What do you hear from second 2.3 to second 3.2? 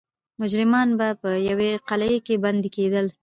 بندي کېدل.